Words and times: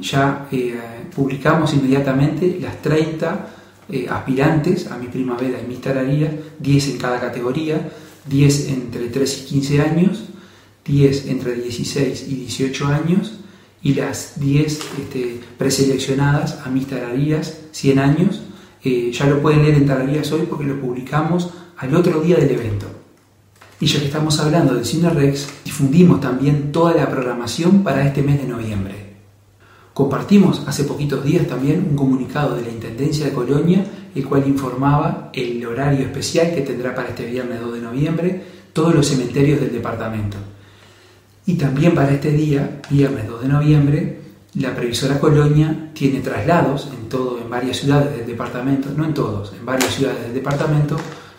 ya 0.00 0.48
eh, 0.50 0.78
publicamos 1.14 1.72
inmediatamente 1.74 2.58
las 2.60 2.82
30 2.82 3.61
eh, 3.92 4.08
aspirantes 4.08 4.90
a 4.90 4.96
mi 4.96 5.06
primavera 5.06 5.60
y 5.60 5.68
mis 5.68 5.80
tararías, 5.80 6.32
10 6.58 6.88
en 6.88 6.98
cada 6.98 7.20
categoría, 7.20 7.90
10 8.26 8.68
entre 8.70 9.08
3 9.08 9.42
y 9.42 9.44
15 9.46 9.80
años, 9.82 10.24
10 10.84 11.26
entre 11.28 11.54
16 11.54 12.26
y 12.28 12.34
18 12.34 12.86
años 12.86 13.32
y 13.82 13.94
las 13.94 14.40
10 14.40 14.80
este, 14.98 15.40
preseleccionadas 15.58 16.60
a 16.64 16.70
mis 16.70 16.86
tararías 16.86 17.58
100 17.72 17.98
años. 17.98 18.42
Eh, 18.82 19.12
ya 19.12 19.26
lo 19.26 19.40
pueden 19.40 19.62
leer 19.62 19.74
en 19.74 19.86
Tararías 19.86 20.32
hoy 20.32 20.46
porque 20.48 20.64
lo 20.64 20.80
publicamos 20.80 21.50
al 21.76 21.94
otro 21.94 22.20
día 22.20 22.36
del 22.36 22.50
evento. 22.50 22.86
Y 23.78 23.86
ya 23.86 23.98
que 23.98 24.06
estamos 24.06 24.38
hablando 24.38 24.74
de 24.74 24.84
Cine 24.84 25.10
Rex, 25.10 25.48
difundimos 25.64 26.20
también 26.20 26.72
toda 26.72 26.94
la 26.94 27.10
programación 27.10 27.82
para 27.82 28.06
este 28.06 28.22
mes 28.22 28.40
de 28.40 28.48
noviembre. 28.48 29.11
Compartimos 29.94 30.62
hace 30.66 30.84
poquitos 30.84 31.22
días 31.22 31.46
también 31.46 31.86
un 31.90 31.96
comunicado 31.96 32.56
de 32.56 32.62
la 32.62 32.70
Intendencia 32.70 33.26
de 33.26 33.32
Colonia, 33.32 33.84
el 34.14 34.26
cual 34.26 34.46
informaba 34.46 35.30
el 35.34 35.64
horario 35.66 36.06
especial 36.06 36.54
que 36.54 36.62
tendrá 36.62 36.94
para 36.94 37.10
este 37.10 37.26
viernes 37.26 37.60
2 37.60 37.74
de 37.74 37.80
noviembre 37.80 38.42
todos 38.72 38.94
los 38.94 39.06
cementerios 39.06 39.60
del 39.60 39.72
departamento. 39.72 40.38
Y 41.44 41.54
también 41.54 41.94
para 41.94 42.12
este 42.12 42.30
día, 42.30 42.80
viernes 42.88 43.28
2 43.28 43.42
de 43.42 43.48
noviembre, 43.48 44.18
la 44.54 44.74
previsora 44.74 45.18
Colonia 45.18 45.90
tiene 45.92 46.20
traslados 46.20 46.88
en, 46.92 47.08
todo, 47.08 47.38
en 47.38 47.50
varias 47.50 47.78
ciudades 47.78 48.16
del 48.16 48.26
departamento, 48.26 48.90
no 48.96 49.04
en 49.04 49.14
todos, 49.14 49.52
en 49.58 49.66
varias 49.66 49.94
ciudades 49.94 50.22
del 50.22 50.34
departamento, 50.34 50.96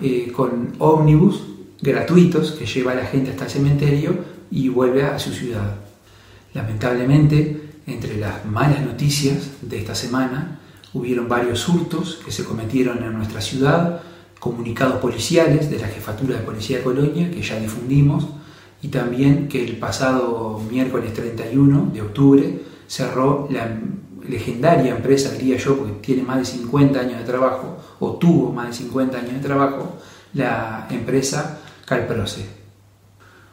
eh, 0.00 0.30
con 0.34 0.74
ómnibus 0.78 1.42
gratuitos 1.80 2.52
que 2.52 2.66
lleva 2.66 2.92
a 2.92 2.96
la 2.96 3.06
gente 3.06 3.30
hasta 3.30 3.44
el 3.44 3.50
cementerio 3.50 4.16
y 4.50 4.68
vuelve 4.68 5.02
a 5.02 5.18
su 5.18 5.32
ciudad. 5.32 5.76
Lamentablemente, 6.54 7.65
entre 7.86 8.16
las 8.16 8.44
malas 8.44 8.80
noticias 8.80 9.50
de 9.62 9.78
esta 9.78 9.94
semana, 9.94 10.58
hubieron 10.92 11.28
varios 11.28 11.68
hurtos 11.68 12.20
que 12.24 12.32
se 12.32 12.44
cometieron 12.44 13.02
en 13.02 13.12
nuestra 13.12 13.40
ciudad, 13.40 14.00
comunicados 14.40 14.96
policiales 14.96 15.70
de 15.70 15.78
la 15.78 15.88
Jefatura 15.88 16.36
de 16.36 16.44
Policía 16.44 16.78
de 16.78 16.84
Colonia, 16.84 17.30
que 17.30 17.42
ya 17.42 17.58
difundimos, 17.58 18.26
y 18.82 18.88
también 18.88 19.48
que 19.48 19.64
el 19.64 19.76
pasado 19.78 20.60
miércoles 20.70 21.12
31 21.14 21.90
de 21.92 22.02
octubre 22.02 22.62
cerró 22.86 23.48
la 23.50 23.78
legendaria 24.28 24.96
empresa, 24.96 25.32
diría 25.32 25.56
yo, 25.56 25.76
porque 25.76 25.94
tiene 26.00 26.22
más 26.22 26.38
de 26.38 26.44
50 26.44 26.98
años 26.98 27.18
de 27.18 27.24
trabajo, 27.24 27.78
o 28.00 28.12
tuvo 28.16 28.52
más 28.52 28.68
de 28.68 28.72
50 28.84 29.18
años 29.18 29.32
de 29.34 29.40
trabajo, 29.40 29.96
la 30.34 30.86
empresa 30.90 31.60
Calproce. 31.84 32.46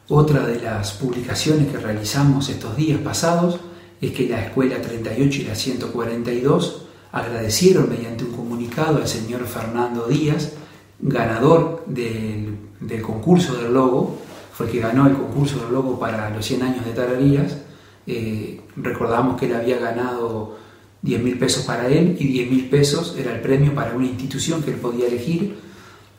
Otra 0.08 0.46
de 0.46 0.60
las 0.60 0.92
publicaciones 0.92 1.68
que 1.68 1.78
realizamos 1.78 2.48
estos 2.48 2.76
días 2.76 3.00
pasados 3.00 3.60
es 4.00 4.12
que 4.12 4.28
la 4.28 4.44
Escuela 4.44 4.80
38 4.80 5.42
y 5.42 5.44
la 5.44 5.54
142 5.54 6.82
agradecieron 7.12 7.88
mediante 7.88 8.24
un 8.24 8.32
comunicado 8.32 8.96
al 8.96 9.06
señor 9.06 9.46
Fernando 9.46 10.06
Díaz, 10.08 10.52
ganador 10.98 11.84
del, 11.86 12.58
concurso 13.02 13.54
del 13.54 13.72
logo, 13.72 14.18
fue 14.52 14.66
el 14.66 14.72
que 14.72 14.80
ganó 14.80 15.06
el 15.06 15.14
concurso 15.14 15.60
del 15.60 15.72
logo 15.72 15.98
para 15.98 16.30
los 16.30 16.44
100 16.44 16.62
años 16.62 16.84
de 16.84 16.92
Tararías. 16.92 17.58
Eh, 18.06 18.60
recordamos 18.76 19.38
que 19.38 19.46
él 19.46 19.54
había 19.54 19.78
ganado 19.78 20.56
10 21.02 21.22
mil 21.22 21.38
pesos 21.38 21.64
para 21.64 21.86
él 21.88 22.16
y 22.18 22.26
10 22.26 22.50
mil 22.50 22.68
pesos 22.68 23.14
era 23.18 23.32
el 23.32 23.40
premio 23.40 23.74
para 23.74 23.94
una 23.94 24.06
institución 24.06 24.62
que 24.62 24.72
él 24.72 24.76
podía 24.76 25.06
elegir. 25.06 25.56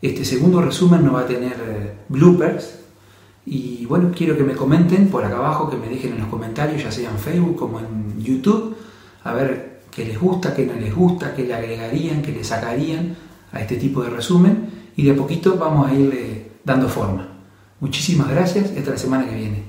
Este 0.00 0.24
segundo 0.24 0.62
resumen 0.62 1.04
no 1.04 1.12
va 1.12 1.20
a 1.20 1.26
tener 1.26 1.56
eh, 1.60 1.92
bloopers, 2.08 2.77
y 3.50 3.86
bueno, 3.86 4.10
quiero 4.14 4.36
que 4.36 4.44
me 4.44 4.54
comenten 4.54 5.08
por 5.08 5.24
acá 5.24 5.38
abajo, 5.38 5.70
que 5.70 5.76
me 5.76 5.88
dejen 5.88 6.12
en 6.12 6.20
los 6.20 6.28
comentarios, 6.28 6.82
ya 6.82 6.90
sea 6.90 7.10
en 7.10 7.18
Facebook 7.18 7.56
como 7.56 7.80
en 7.80 8.22
YouTube, 8.22 8.76
a 9.24 9.32
ver 9.32 9.80
qué 9.90 10.04
les 10.04 10.20
gusta, 10.20 10.54
qué 10.54 10.66
no 10.66 10.74
les 10.74 10.94
gusta, 10.94 11.34
qué 11.34 11.44
le 11.44 11.54
agregarían, 11.54 12.22
qué 12.22 12.32
le 12.32 12.44
sacarían 12.44 13.16
a 13.52 13.60
este 13.60 13.76
tipo 13.76 14.02
de 14.02 14.10
resumen. 14.10 14.70
Y 14.96 15.04
de 15.04 15.12
a 15.12 15.16
poquito 15.16 15.56
vamos 15.56 15.90
a 15.90 15.94
irle 15.94 16.50
dando 16.64 16.88
forma. 16.88 17.28
Muchísimas 17.80 18.28
gracias 18.28 18.72
y 18.74 18.78
hasta 18.78 18.90
la 18.92 18.98
semana 18.98 19.28
que 19.28 19.34
viene. 19.34 19.64